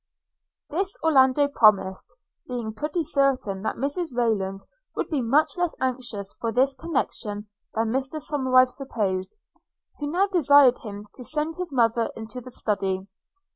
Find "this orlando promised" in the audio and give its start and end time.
0.67-2.15